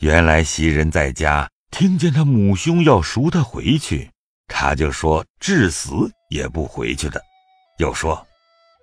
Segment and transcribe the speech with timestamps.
[0.00, 4.10] 原来袭人在家听见他母兄要赎他回去，
[4.46, 5.90] 他就说至死
[6.30, 7.20] 也不回去的。
[7.78, 8.24] 又说，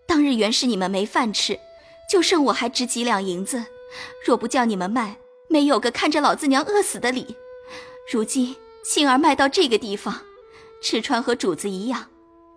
[0.06, 1.58] 当日原是你们没饭吃，
[2.12, 3.64] 就剩我还值几两银子，
[4.28, 5.16] 若不叫你们卖，
[5.50, 7.38] 没有个看着老子娘饿死的理。
[8.12, 8.54] 如今
[8.84, 10.22] 杏儿卖到这个地方，
[10.84, 12.10] 吃穿和主子一样，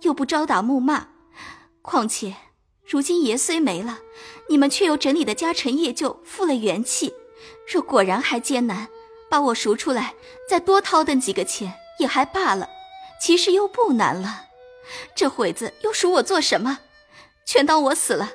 [0.02, 1.06] 又不招打暮骂。
[1.80, 2.34] 况且
[2.84, 4.00] 如今爷虽没了，
[4.50, 7.14] 你们却又整理的家陈业就复了元气。
[7.70, 8.88] 若果然还艰难，
[9.30, 10.14] 把我赎出来，
[10.48, 12.68] 再多掏顿几个钱也还罢了。
[13.20, 14.44] 其实又不难了，
[15.14, 16.78] 这会子又赎我做什么？
[17.44, 18.30] 全当我死了，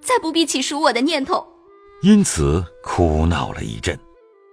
[0.00, 1.46] 再不必起赎我的念头。
[2.02, 3.98] 因此哭闹了一阵。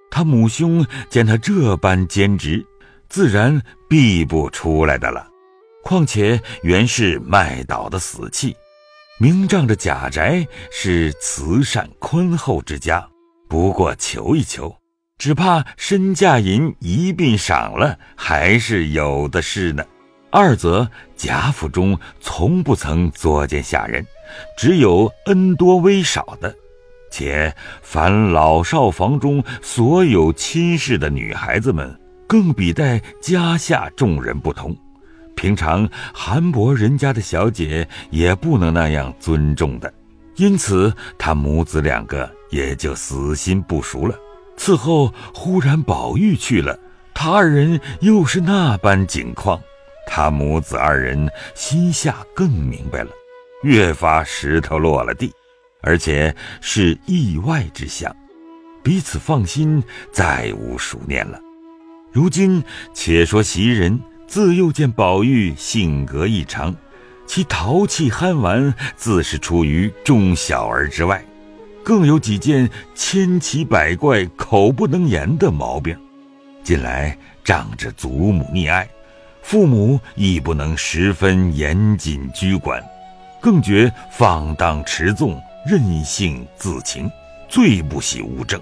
[0.10, 2.66] 他母兄见他这般坚持，
[3.10, 5.28] 自然避不出来的了。
[5.84, 8.56] 况且原是卖岛的死气，
[9.20, 13.08] 明仗着贾宅是慈善宽厚之家。
[13.48, 14.76] 不过求一求，
[15.18, 19.84] 只怕身价银一并赏了，还是有的是呢。
[20.32, 24.06] 二则贾府中从不曾作践下人，
[24.58, 26.54] 只有恩多威少的，
[27.10, 31.98] 且凡老少房中所有亲事的女孩子们，
[32.28, 34.76] 更比待家下众人不同。
[35.36, 39.94] 平常韩伯人家的小姐也不能那样尊重的，
[40.36, 42.30] 因此他母子两个。
[42.56, 44.18] 也就死心不赎了。
[44.56, 46.80] 此后忽然宝玉去了，
[47.14, 49.60] 他二人又是那般景况，
[50.08, 53.12] 他母子二人心下更明白了，
[53.64, 55.34] 越发石头落了地，
[55.82, 58.16] 而且是意外之想，
[58.82, 61.38] 彼此放心，再无熟念了。
[62.14, 66.74] 如今且说袭人自幼见宝玉性格异常，
[67.28, 71.22] 其淘气憨玩，自是出于众小儿之外。
[71.86, 75.96] 更有几件千奇百怪、口不能言的毛病，
[76.64, 78.90] 近来仗着祖母溺爱，
[79.44, 82.84] 父母亦不能十分严谨拘管，
[83.40, 87.08] 更觉放荡持纵、任性自情，
[87.48, 88.60] 最不喜无正。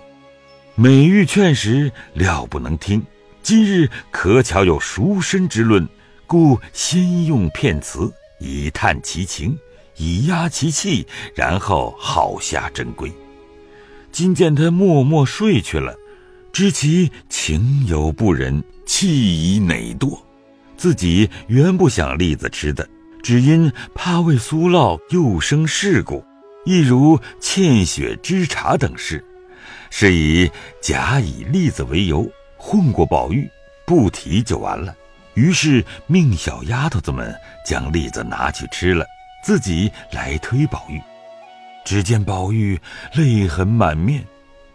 [0.75, 3.01] 每欲劝时，料不能听。
[3.41, 5.88] 今日可巧有赎身之论，
[6.28, 9.57] 故先用片词以探其情。
[9.97, 11.05] 以压其气，
[11.35, 13.11] 然后好下真规。
[14.11, 15.95] 今见他默默睡去了，
[16.51, 20.19] 知其情有不忍，气已馁惰。
[20.77, 22.87] 自己原不想栗子吃的，
[23.23, 26.23] 只因怕为苏烙又生事故，
[26.65, 29.23] 亦如欠血之茶等事，
[29.89, 33.49] 是以假以栗子为由混过宝玉，
[33.85, 34.93] 不提就完了。
[35.35, 37.33] 于是命小丫头子们
[37.65, 39.05] 将栗子拿去吃了。
[39.43, 41.01] 自己来推宝玉，
[41.83, 42.79] 只见宝玉
[43.13, 44.25] 泪痕满面，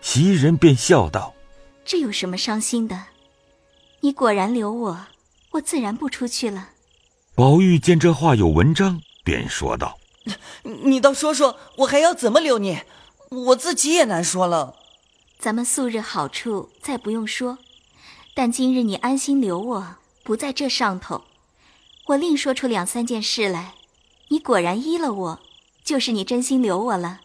[0.02, 1.34] 袭人便笑道
[1.86, 3.06] ：“这有什么伤心的？
[4.00, 5.06] 你果然留我，
[5.52, 6.68] 我自然不出去了。”
[7.34, 9.98] 宝玉见这话有文章，便说道
[10.84, 12.80] ：“你倒说说，我还要怎么留你？
[13.30, 14.74] 我自己也难说了。
[15.38, 17.56] 咱们素日好处再不用说，
[18.34, 21.24] 但今日你安心留我，不在这上头，
[22.08, 23.72] 我另说出两三件事来。”
[24.28, 25.40] 你果然依了我，
[25.82, 27.20] 就是你真心留我了。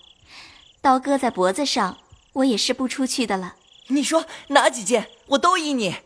[0.82, 1.98] 刀割在脖子上，
[2.34, 3.56] 我也是不出去的了。
[3.88, 5.98] 你说哪几件，我都依你。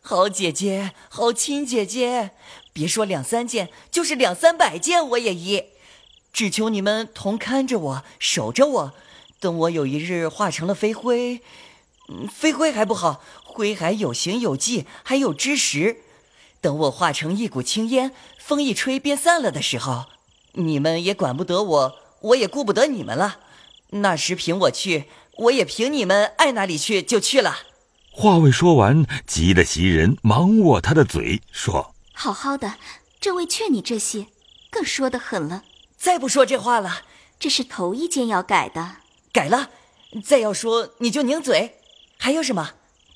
[0.00, 2.30] 好姐姐，好亲姐姐，
[2.72, 5.64] 别说两三件，就是两三百件我也依。
[6.32, 8.92] 只求你们同看着我，守着我。
[9.40, 11.42] 等我有一日化成了飞灰，
[12.32, 16.02] 飞灰还不好，灰还有形有迹，还有知识。
[16.60, 20.06] 等我化成一股青烟，风一吹便散了的时候。
[20.52, 23.40] 你们也管不得我，我也顾不得你们了。
[23.90, 25.04] 那时凭我去，
[25.36, 27.58] 我也凭你们爱哪里去就去了。
[28.10, 32.74] 话未说完，急得袭人忙握他的嘴说：“好好的，
[33.20, 34.26] 这位劝你这些，
[34.70, 35.62] 更说得狠了。
[35.96, 37.02] 再不说这话了，
[37.38, 38.96] 这是头一件要改的。
[39.32, 39.70] 改了，
[40.24, 41.76] 再要说你就拧嘴。
[42.18, 42.72] 还有什么？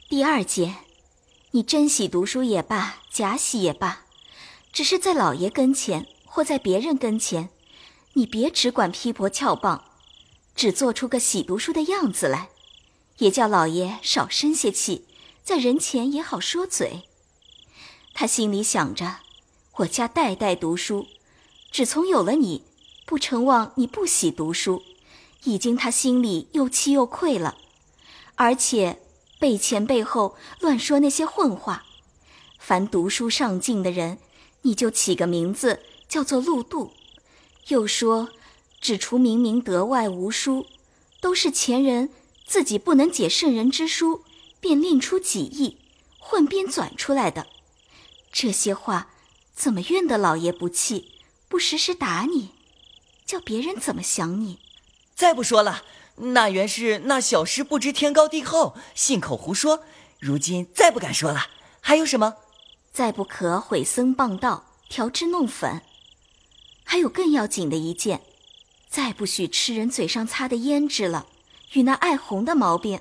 [0.09, 0.77] 第二件，
[1.51, 4.03] 你真喜读书也罢，假喜也罢，
[4.73, 7.51] 只是在老爷跟前。”或在别人跟前，
[8.15, 9.85] 你别只管批驳翘棒，
[10.57, 12.49] 只做出个喜读书的样子来，
[13.19, 15.05] 也叫老爷少生些气，
[15.45, 17.03] 在人前也好说嘴。
[18.15, 19.19] 他心里想着，
[19.77, 21.07] 我家代代读书，
[21.71, 22.65] 只从有了你，
[23.05, 24.83] 不成望你不喜读书，
[25.45, 27.59] 已经他心里又气又愧了，
[28.37, 29.03] 而且
[29.39, 31.85] 背前背后乱说那些混话。
[32.59, 34.17] 凡读书上进的人，
[34.63, 35.81] 你就起个名字。
[36.13, 36.93] 叫做陆渡，
[37.69, 38.29] 又说，
[38.83, 40.67] 只除明明德外无书，
[41.23, 42.11] 都是前人
[42.45, 44.23] 自己不能解圣人之书，
[44.61, 45.79] 便另出己意，
[46.19, 47.47] 混编纂出来的。
[48.31, 49.09] 这些话
[49.55, 51.15] 怎么怨得老爷不气，
[51.49, 52.51] 不时时打你，
[53.25, 54.59] 叫别人怎么想你？
[55.15, 55.83] 再不说了，
[56.17, 59.83] 那原是那小师不知天高地厚，信口胡说。
[60.19, 61.47] 如今再不敢说了。
[61.81, 62.35] 还有什么？
[62.93, 65.81] 再不可毁僧谤道，调脂弄粉。
[66.85, 68.21] 还有更要紧的一件，
[68.89, 71.27] 再不许吃人嘴上擦的胭脂了，
[71.73, 73.01] 与那爱红的毛病，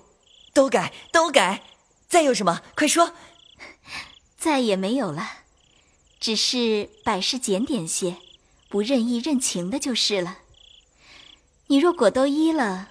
[0.54, 1.64] 都改都改。
[2.08, 2.62] 再有什么？
[2.76, 3.14] 快说。
[4.38, 5.30] 再也没有了，
[6.20, 8.18] 只是百事检点些，
[8.70, 10.40] 不任意任情的就是了。
[11.68, 12.90] 你若果都依了，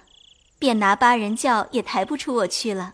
[0.57, 2.93] 便拿八人轿也抬不出我去了。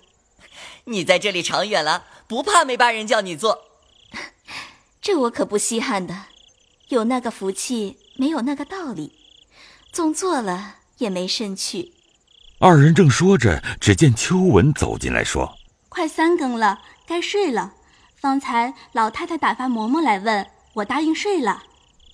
[0.86, 3.66] 你在这里长远了，不怕没八人轿你坐。
[5.02, 6.26] 这我可不稀罕的，
[6.89, 9.13] 有那个福气，没有那个道理。
[9.92, 11.92] 纵做了也没甚趣。
[12.60, 15.57] 二人正说着，只见秋文走进来说
[15.89, 17.74] ：“快三更了，该睡了。”
[18.19, 21.63] 方才老太太打发嬷嬷来问我，答应睡了。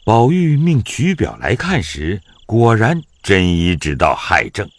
[0.05, 4.69] 宝玉命取表来看时，果然真医知道害症，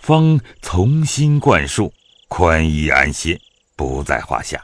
[0.00, 1.92] 方从新灌输，
[2.28, 3.38] 宽衣安歇，
[3.76, 4.62] 不在话下。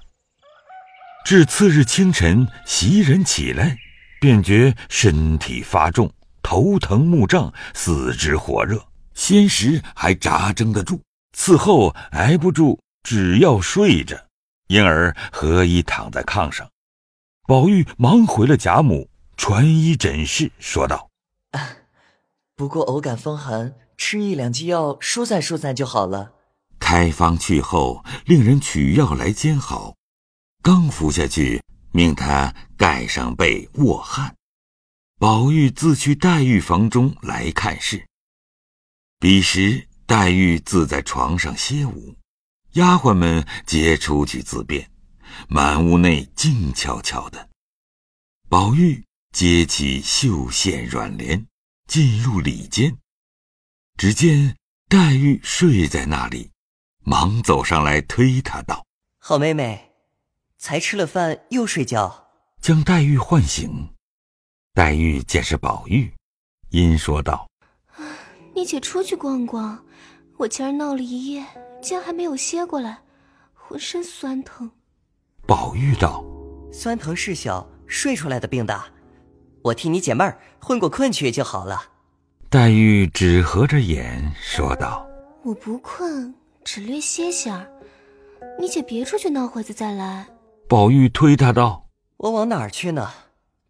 [1.25, 3.77] 至次日清晨，袭人起来，
[4.21, 8.85] 便觉身体发重，头疼目胀，四肢火热。
[9.15, 11.01] 先时还扎睁得住，
[11.33, 14.27] 此后挨不住，只要睡着。
[14.69, 16.69] 因而何以躺在炕上，
[17.47, 21.09] 宝玉忙回了贾母，传医诊室，说道
[22.57, 26.33] ：“不过偶感风寒，吃一两剂药疏散疏散就好了。”
[26.81, 29.95] 开方去后，令人取药来煎好，
[30.63, 31.63] 刚服下去，
[31.97, 34.37] 命他盖上被卧汗。
[35.19, 38.07] 宝玉自去黛玉房中来看事。
[39.19, 42.15] 彼时黛玉自在床上歇舞。
[42.73, 44.91] 丫鬟们皆出去自便，
[45.49, 47.49] 满屋内静悄悄的。
[48.51, 49.03] 宝玉
[49.33, 51.47] 揭起绣线软帘，
[51.89, 52.95] 进入里间，
[53.97, 54.55] 只见
[54.91, 56.51] 黛玉睡在那里，
[57.03, 58.85] 忙走上来推她道
[59.19, 59.93] ：“好妹妹，
[60.67, 62.27] 才吃了饭又睡觉。”
[62.61, 63.89] 将黛玉唤醒。
[64.75, 66.13] 黛玉见是宝玉，
[66.71, 67.47] 因说道
[68.53, 69.79] ：“你且出去逛逛，
[70.37, 71.47] 我今儿闹了一夜。”
[71.81, 72.99] 竟还没有歇过来，
[73.55, 74.69] 浑身酸疼。
[75.47, 76.25] 宝玉道
[76.73, 78.87] ：“酸疼事小，睡出来的病大。
[79.63, 81.81] 我替你解闷儿，混过困去就好了。”
[82.51, 85.07] 黛玉只合着眼说道
[85.45, 86.35] ：“我不困，
[86.65, 87.71] 只略歇歇儿。
[88.59, 90.27] 你且别出去闹会子再来。”
[90.69, 91.87] 宝玉推他道
[92.19, 93.09] ：“我往哪儿去呢？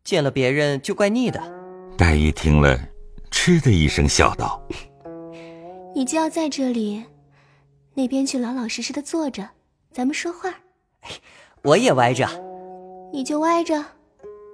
[0.03, 1.43] 见了别人就怪腻的。”
[1.99, 2.79] 黛玉听了，
[3.31, 4.63] 嗤的一声笑道
[5.95, 7.05] ：“你就要在这里。”
[7.93, 9.51] 那边去老老实实的坐着，
[9.93, 10.55] 咱们说话。
[11.63, 12.27] 我也歪着，
[13.13, 13.85] 你就歪着。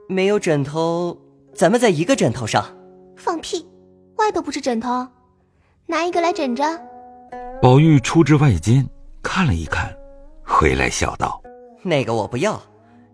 [0.09, 1.17] 没有枕头，
[1.55, 2.65] 咱们在一个枕头上。
[3.17, 3.69] 放屁，
[4.17, 5.07] 歪都不是枕头，
[5.87, 6.65] 拿一个来枕着。
[7.61, 8.89] 宝玉出至外间
[9.23, 9.93] 看了一看，
[10.45, 11.42] 回来笑道
[11.83, 12.63] ：“那个我不要，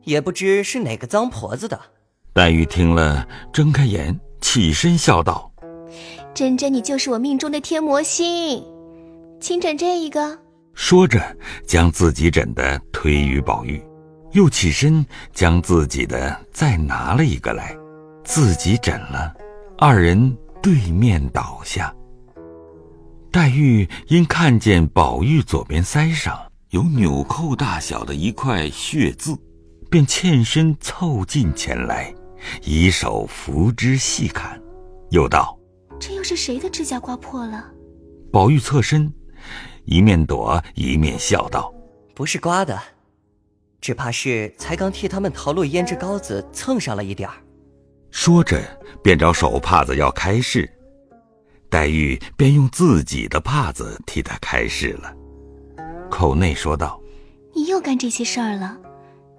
[0.05, 1.81] 也不知是哪个脏婆子的。”
[2.35, 5.51] 黛玉听了，睁开眼，起身笑道
[6.33, 8.65] ：“真真，你就是我命中的天魔星。”
[9.41, 10.39] 请枕这一个，
[10.75, 11.37] 说着
[11.67, 13.83] 将自己枕的推于宝玉，
[14.33, 17.77] 又起身将自己的再拿了一个来，
[18.25, 19.35] 自己枕了，
[19.79, 21.95] 二人对面倒下。
[23.31, 26.37] 黛玉因看见宝玉左边腮上
[26.71, 29.35] 有纽扣大小的一块血渍，
[29.91, 32.15] 便欠身凑近前来，
[32.63, 34.61] 以手扶之细看，
[35.11, 35.59] 又道
[35.99, 37.73] ：“这又是谁的指甲刮破了？”
[38.31, 39.11] 宝玉侧身。
[39.87, 41.73] 一面躲一面笑道
[42.15, 42.79] ：“不是刮的，
[43.81, 47.35] 只怕是才刚替他们淘落胭脂膏子蹭上了一点儿。”
[48.13, 48.63] 说着，
[49.03, 50.69] 便找手帕子要开拭。
[51.71, 55.15] 黛玉便用自己的帕子替他开拭了，
[56.19, 57.01] 口内说道
[57.55, 58.77] ：“你又干这些事儿了，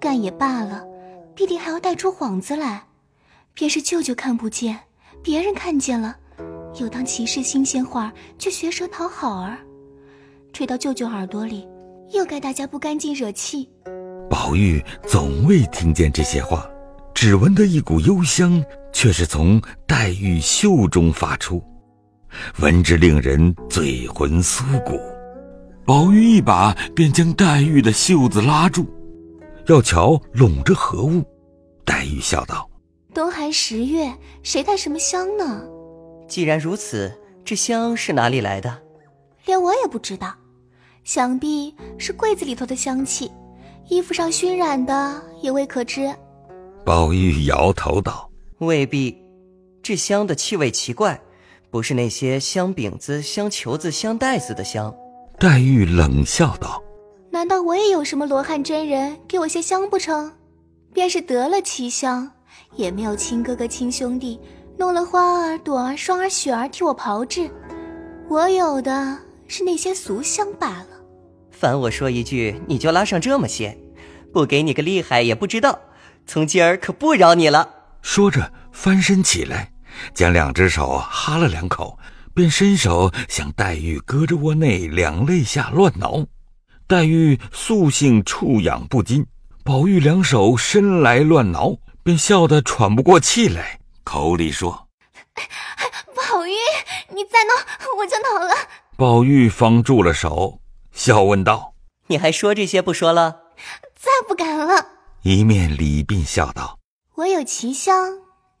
[0.00, 0.82] 干也罢了，
[1.34, 2.82] 必定还要带出幌子来。
[3.52, 4.80] 便是舅舅看不见，
[5.22, 6.16] 别人看见了，
[6.80, 9.58] 又当歧视新鲜话，去学舌讨好儿。”
[10.54, 11.68] 吹到舅舅耳朵里，
[12.14, 13.68] 又该大家不干净惹气。
[14.30, 16.66] 宝玉总未听见这些话，
[17.14, 21.62] 只闻得一股幽香，却是从黛玉袖中发出，
[22.58, 24.98] 闻之令人醉魂酥骨。
[25.90, 28.86] 宝玉一把便将黛玉的袖子拉住，
[29.66, 31.20] 要瞧拢着何物。
[31.84, 32.70] 黛玉笑道
[33.12, 35.64] ：“冬寒十月，谁带什么香呢？
[36.28, 37.12] 既然如此，
[37.44, 38.80] 这香是哪里来的？”
[39.46, 40.32] 连我也不知道，
[41.02, 43.28] 想必是柜子里头的香气，
[43.88, 46.08] 衣服上熏染的也未可知。
[46.84, 49.20] 宝玉摇头道：“未必，
[49.82, 51.20] 这香的气味奇怪，
[51.68, 54.94] 不是那些香饼子、香球子、香袋子的香。”
[55.40, 56.82] 黛玉冷笑道
[57.32, 60.30] ：“难道我也有什么罗汉真人给我些香不成？
[60.92, 62.30] 便是得了奇香，
[62.76, 64.38] 也没有亲哥哥亲兄弟
[64.76, 67.50] 弄了花儿朵儿霜儿雪儿替我炮制，
[68.28, 69.16] 我有的
[69.48, 70.88] 是那些俗香罢了。
[71.50, 73.74] 凡我说一句，你就拉上这么些，
[74.34, 75.78] 不给你个厉害也不知道。
[76.26, 77.66] 从今儿可不饶你了。”
[78.02, 79.72] 说着翻身起来，
[80.12, 81.98] 将两只手哈了两口。
[82.40, 86.24] 便伸手向黛玉胳肢窝内两肋下乱挠，
[86.86, 89.26] 黛玉素性触痒不禁，
[89.62, 94.88] 宝玉两手伸来乱挠，便笑得喘不过气来，口里说
[96.16, 96.52] ：“宝玉，
[97.14, 97.52] 你再挠
[97.98, 98.54] 我就挠了。”
[98.96, 101.74] 宝玉方住了手，笑问道
[102.08, 103.36] ：“你还说这些不说了？
[103.94, 104.86] 再不敢了。”
[105.20, 106.78] 一面礼并笑道
[107.16, 108.14] ：“我有奇香，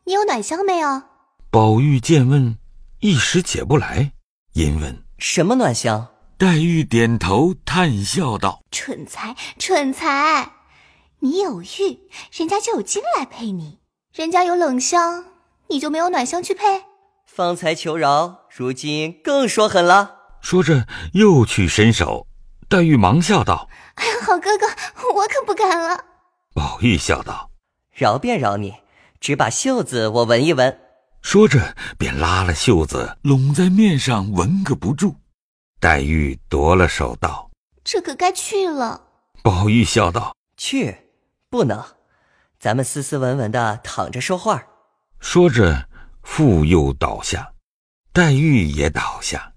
[0.04, 1.02] 你有暖香没有？”
[1.50, 2.58] 宝玉见问。
[3.02, 4.12] 一时解不来，
[4.52, 6.08] 因问什么暖香？
[6.36, 10.52] 黛玉点头叹笑道：“蠢材，蠢材！
[11.20, 13.78] 你有玉，人家就有金来配你；
[14.12, 15.24] 人家有冷香，
[15.68, 16.84] 你就没有暖香去配。
[17.24, 22.26] 方才求饶，如今更说狠了。”说着又去伸手，
[22.68, 24.66] 黛玉忙笑道：“哎呀，好哥哥，
[25.14, 26.04] 我可不敢了。”
[26.52, 27.50] 宝玉笑道
[27.96, 28.74] ：“饶便饶你，
[29.18, 30.80] 只把袖子我闻一闻。”
[31.22, 35.16] 说着，便拉了袖子拢在面上，纹个不住。
[35.78, 37.50] 黛玉夺了手道
[37.84, 39.02] ：“这可该去了。”
[39.42, 40.96] 宝玉笑道：“去，
[41.48, 41.82] 不能，
[42.58, 44.62] 咱们斯斯文文的躺着说话。”
[45.20, 45.88] 说着，
[46.22, 47.52] 复又倒下。
[48.12, 49.52] 黛玉也倒下，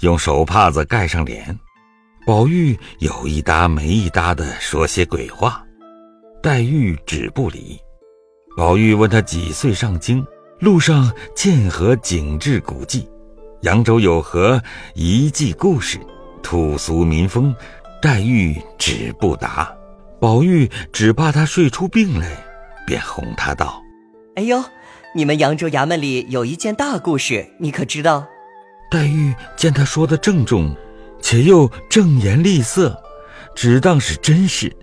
[0.00, 1.58] 用手帕子盖上脸。
[2.26, 5.64] 宝玉有一搭没一搭的说些鬼话，
[6.42, 7.80] 黛玉只不理。
[8.56, 10.26] 宝玉问他几岁上京。
[10.58, 13.06] 路上见何景致古迹，
[13.60, 14.60] 扬州有何
[14.94, 15.98] 遗迹故事，
[16.42, 17.54] 土俗民风，
[18.00, 19.70] 黛玉只不答。
[20.18, 22.42] 宝玉只怕他睡出病来，
[22.86, 23.82] 便哄他道
[24.36, 24.64] ：“哎呦，
[25.14, 28.26] 你们扬州衙门里有一件大故事，你可知道？”
[28.90, 30.74] 黛玉见他说的郑重，
[31.20, 32.98] 且又正言厉色，
[33.54, 34.74] 只当是真事，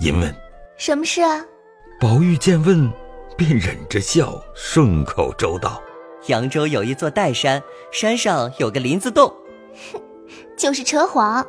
[0.00, 0.34] 因问
[0.76, 1.40] ：“什么事啊？”
[2.00, 2.90] 宝玉见问。
[3.40, 5.82] 便忍着笑，顺口周道
[6.28, 9.34] ：“扬州有一座岱山，山上有个林子洞。”
[9.90, 9.98] 哼，
[10.58, 11.42] 就是扯谎，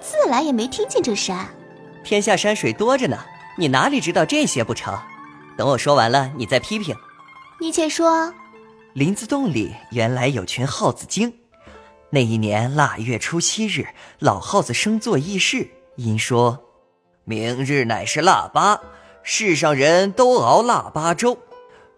[0.00, 1.48] 自来也没听见这山。
[2.04, 3.18] 天下山水多着呢，
[3.58, 4.96] 你哪里知道这些不成？
[5.58, 6.94] 等我说完了，你再批评。
[7.60, 8.32] 你且说。
[8.92, 11.34] 林子洞里原来有群耗子精，
[12.08, 13.84] 那一年腊月初七日，
[14.20, 16.56] 老耗子生作议事，因说
[17.26, 18.80] ：“明日乃是腊八。”
[19.28, 21.36] 世上人都熬腊八粥，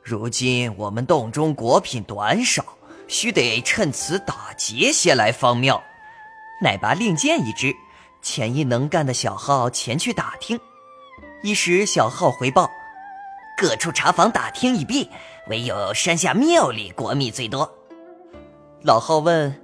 [0.03, 2.65] 如今我们洞中果品短少，
[3.07, 5.85] 须得趁此打劫些来方妙。
[6.63, 7.77] 乃拔令箭一支，
[8.25, 10.59] 遣一能干的小号前去打听。
[11.43, 12.71] 一时小号回报，
[13.59, 15.11] 各处茶房打听已毕，
[15.49, 17.71] 唯有山下庙里果米最多。
[18.81, 19.55] 老号问：“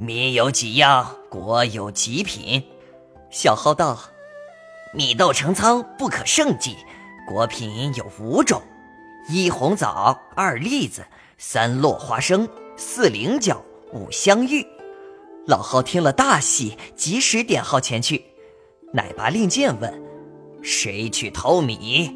[0.00, 1.16] 米有几样？
[1.28, 2.64] 果有几品？”
[3.30, 3.98] 小号道。
[4.94, 6.76] 米豆成仓，不可胜计。
[7.26, 8.60] 果品有五种：
[9.26, 11.06] 一红枣，二栗子，
[11.38, 12.46] 三落花生，
[12.76, 14.66] 四菱角，五香芋。
[15.46, 18.22] 老号听了大喜，及时点号前去。
[18.92, 20.02] 乃拔令箭问
[20.62, 22.14] ：“谁去偷米？”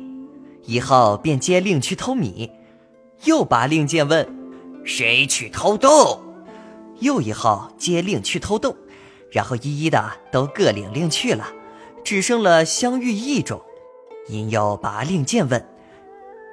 [0.66, 2.50] 一号便接令去偷米。
[3.24, 4.28] 又拔令箭问
[4.84, 6.20] ：“谁去偷豆？”
[7.00, 8.76] 又一号接令去偷豆，
[9.30, 11.48] 然后一一的都各领令去了。
[12.06, 13.60] 只剩了香玉一种，
[14.28, 15.68] 因又拔令箭问：“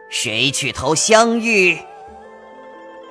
[0.10, 1.78] 谁去偷香玉？”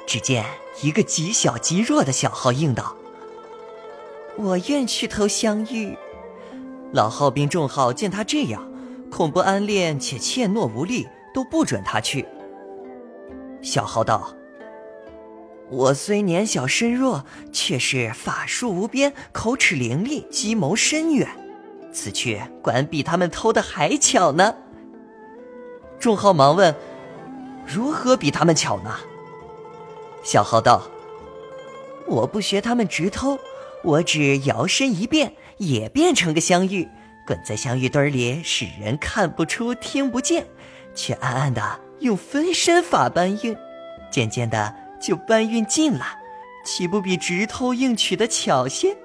[0.08, 0.44] 只见
[0.82, 2.96] 一个极小极弱的小号应道
[4.36, 5.96] ：“我愿去偷香玉。”
[6.92, 8.68] 老号兵众号见他这样，
[9.08, 12.26] 恐不安恋且怯懦无力，都不准他去。
[13.62, 14.34] 小号道
[15.70, 21.28] ：“我虽年小身弱，却是法术无边，口齿伶俐，计谋深远。”
[21.92, 24.54] 此去管比他们偷的还巧呢。
[26.00, 26.74] 众号忙问
[27.66, 28.96] ：“如何比他们巧呢？”
[30.24, 30.82] 小号道
[32.06, 33.38] ：“我不学他们直偷，
[33.84, 36.88] 我只摇身一变，也变成个香玉，
[37.26, 40.46] 滚在香玉堆里，使人看不出、听不见，
[40.94, 43.56] 却暗暗的用分身法搬运，
[44.10, 46.04] 渐渐的就搬运尽了，
[46.64, 48.96] 岂不比直偷硬取的巧些？”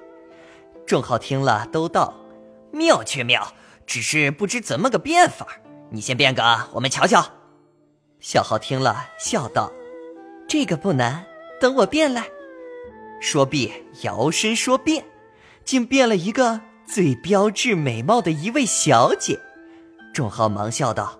[0.84, 2.14] 众号听了都道
[2.72, 3.54] ：“妙却妙，
[3.86, 5.46] 只是不知怎么个变法。
[5.90, 7.24] 你先变个，我们瞧瞧。”
[8.20, 9.72] 小号听了笑道
[10.48, 11.24] ：“这个不难，
[11.60, 12.26] 等我变来。”
[13.20, 13.72] 说毕，
[14.02, 15.04] 摇身说变，
[15.64, 19.38] 竟变了一个最标致美貌的一位小姐。
[20.12, 21.18] 众号忙笑道：“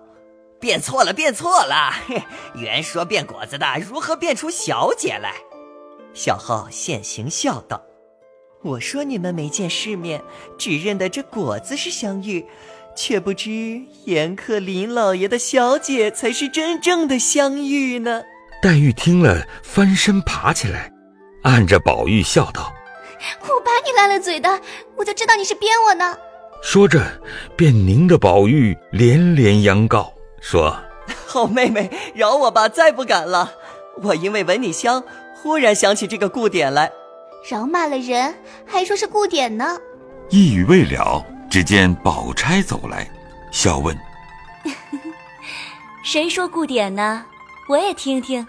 [0.59, 1.93] 变错了，变错了！
[2.55, 5.35] 原说变果子的，如何变出小姐来？”
[6.13, 7.81] 小号现形笑道
[8.61, 10.21] ：“我说你们没见世面，
[10.57, 12.45] 只认得这果子是香玉，
[12.93, 18.23] 却不知严克林老爷的小姐才是真正的香玉呢。”
[18.61, 20.91] 黛玉听了，翻身爬起来，
[21.43, 22.73] 按着宝玉笑道
[23.41, 24.59] ：“我把你烂了嘴的，
[24.97, 26.17] 我就知道你是编我呢。”
[26.61, 27.01] 说着，
[27.55, 30.11] 便拧着宝玉连连央告，
[30.41, 30.77] 说
[31.25, 33.53] ：“好妹妹，饶我吧，再不敢了。
[34.03, 35.01] 我因为闻你香。”
[35.41, 36.91] 忽然想起这个故典来，
[37.47, 38.33] 饶骂了人，
[38.65, 39.77] 还说是顾典呢。
[40.29, 43.09] 一语未了，只见宝钗走来，
[43.51, 43.97] 笑问
[46.03, 47.25] ：“谁说顾典呢？
[47.67, 48.45] 我也听听。”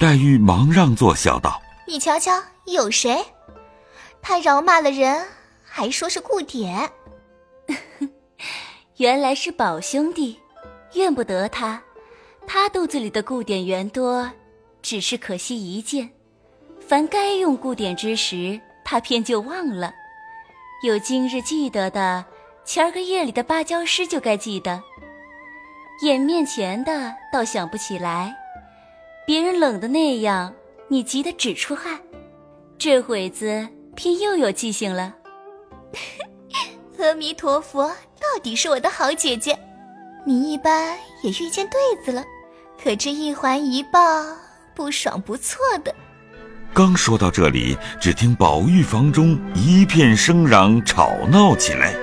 [0.00, 3.24] 黛玉忙让座，笑道：“你瞧瞧，有谁？
[4.20, 5.24] 他饶骂了人，
[5.62, 6.90] 还说是顾典。
[8.96, 10.38] 原来是宝兄弟，
[10.94, 11.80] 怨不得他。
[12.46, 14.28] 他肚子里的顾典原多，
[14.80, 16.10] 只是可惜一件。”
[16.86, 19.90] 凡该用故典之时，他偏就忘了；
[20.82, 22.24] 有今日记得的，
[22.64, 24.82] 前儿个夜里的芭蕉诗就该记得。
[26.02, 28.36] 眼面前的倒想不起来，
[29.26, 30.52] 别人冷的那样，
[30.88, 31.98] 你急得直出汗。
[32.76, 35.14] 这会子偏又有记性了。
[36.98, 39.58] 阿弥陀佛，到底是我的好姐姐。
[40.26, 42.24] 你一般也遇见对子了，
[42.82, 44.00] 可这一环一抱，
[44.74, 45.94] 不爽不错的。
[46.74, 52.01] 刚说到这里，只听宝玉房中一片声嚷，吵闹起来。